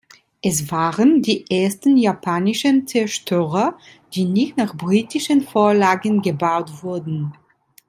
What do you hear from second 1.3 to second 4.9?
ersten japanischen Zerstörer, die nicht nach